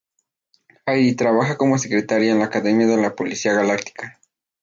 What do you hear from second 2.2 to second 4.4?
en la Academia de la Policía Galáctica.